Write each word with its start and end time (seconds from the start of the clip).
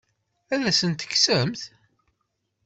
Ad 0.53 0.61
asent-t-tekksemt? 0.69 1.61